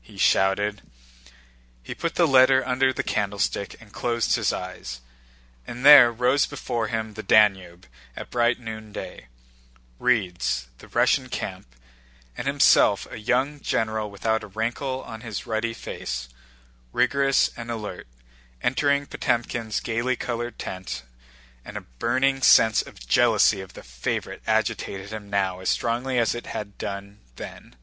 [0.00, 0.80] he shouted.
[1.82, 5.00] He put the letter under the candlestick and closed his eyes.
[5.66, 9.26] And there rose before him the Danube at bright noonday:
[9.98, 11.74] reeds, the Russian camp,
[12.36, 16.28] and himself a young general without a wrinkle on his ruddy face,
[16.94, 18.06] vigorous and alert,
[18.62, 21.02] entering Potëmkin's gaily colored tent,
[21.64, 26.36] and a burning sense of jealousy of "the favorite" agitated him now as strongly as
[26.36, 27.74] it had done then.